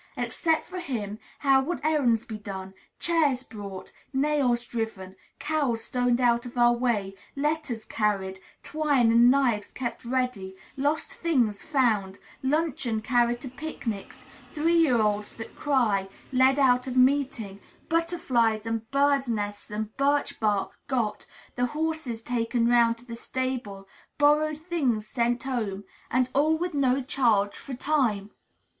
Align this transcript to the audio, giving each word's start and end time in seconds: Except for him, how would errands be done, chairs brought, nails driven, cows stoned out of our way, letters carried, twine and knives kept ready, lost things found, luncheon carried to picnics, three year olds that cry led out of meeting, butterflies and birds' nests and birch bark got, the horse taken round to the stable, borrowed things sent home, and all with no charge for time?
Except 0.17 0.65
for 0.65 0.79
him, 0.79 1.19
how 1.37 1.61
would 1.61 1.79
errands 1.85 2.25
be 2.25 2.39
done, 2.39 2.73
chairs 2.97 3.43
brought, 3.43 3.91
nails 4.11 4.65
driven, 4.65 5.15
cows 5.37 5.83
stoned 5.83 6.19
out 6.19 6.47
of 6.47 6.57
our 6.57 6.73
way, 6.73 7.13
letters 7.35 7.85
carried, 7.85 8.39
twine 8.63 9.11
and 9.11 9.29
knives 9.29 9.71
kept 9.71 10.03
ready, 10.03 10.55
lost 10.75 11.13
things 11.13 11.61
found, 11.61 12.17
luncheon 12.41 12.99
carried 12.99 13.39
to 13.41 13.47
picnics, 13.47 14.25
three 14.55 14.75
year 14.75 14.99
olds 14.99 15.35
that 15.35 15.55
cry 15.55 16.09
led 16.33 16.57
out 16.57 16.87
of 16.87 16.97
meeting, 16.97 17.59
butterflies 17.87 18.65
and 18.65 18.89
birds' 18.89 19.27
nests 19.29 19.69
and 19.69 19.95
birch 19.97 20.39
bark 20.39 20.79
got, 20.87 21.27
the 21.55 21.67
horse 21.67 22.07
taken 22.23 22.67
round 22.67 22.97
to 22.97 23.05
the 23.05 23.15
stable, 23.15 23.87
borrowed 24.17 24.57
things 24.57 25.05
sent 25.05 25.43
home, 25.43 25.83
and 26.09 26.27
all 26.33 26.57
with 26.57 26.73
no 26.73 27.03
charge 27.03 27.53
for 27.55 27.75
time? 27.75 28.31